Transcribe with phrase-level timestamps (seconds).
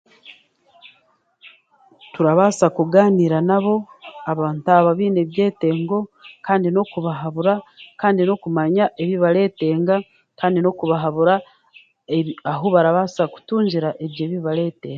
[2.13, 3.75] Turabaasa kugaaniira nabo
[4.31, 5.97] abantu aba abaine ebyetengo
[6.45, 9.95] kandi n'okumanya ebi barentenga
[10.39, 11.35] kandi n'okubahabura
[12.17, 14.89] ebi ahu barabaasa kutungira ebyo ebi bareetenga